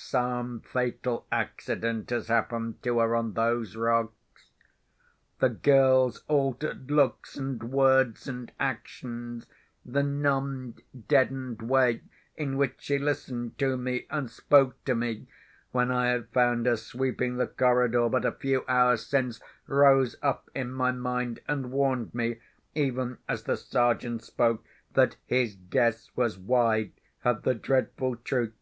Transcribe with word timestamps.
"Some 0.00 0.60
fatal 0.60 1.26
accident 1.32 2.10
has 2.10 2.28
happened 2.28 2.80
to 2.84 3.00
her 3.00 3.16
on 3.16 3.32
those 3.32 3.74
rocks." 3.74 4.50
The 5.40 5.48
girl's 5.48 6.22
altered 6.28 6.88
looks, 6.88 7.36
and 7.36 7.60
words, 7.64 8.28
and 8.28 8.52
actions—the 8.60 10.02
numbed, 10.04 10.82
deadened 11.08 11.62
way 11.62 12.02
in 12.36 12.56
which 12.56 12.76
she 12.78 13.00
listened 13.00 13.58
to 13.58 13.76
me, 13.76 14.06
and 14.08 14.30
spoke 14.30 14.84
to 14.84 14.94
me—when 14.94 15.90
I 15.90 16.10
had 16.10 16.28
found 16.28 16.66
her 16.66 16.76
sweeping 16.76 17.36
the 17.36 17.48
corridor 17.48 18.08
but 18.08 18.24
a 18.24 18.30
few 18.30 18.64
hours 18.68 19.04
since, 19.04 19.40
rose 19.66 20.14
up 20.22 20.48
in 20.54 20.70
my 20.70 20.92
mind, 20.92 21.40
and 21.48 21.72
warned 21.72 22.14
me, 22.14 22.36
even 22.76 23.18
as 23.28 23.42
the 23.42 23.56
Sergeant 23.56 24.22
spoke, 24.22 24.64
that 24.94 25.16
his 25.26 25.56
guess 25.56 26.08
was 26.14 26.38
wide 26.38 26.92
of 27.24 27.42
the 27.42 27.54
dreadful 27.54 28.14
truth. 28.14 28.54